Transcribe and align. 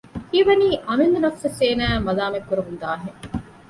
ހީވަނީ 0.29 0.67
އަމިއްލަ 0.87 1.19
ނަފުސުވެސް 1.23 1.59
އޭނައަށް 1.63 2.05
މަލާމަތްކުރަމުންދާހެން 2.07 3.19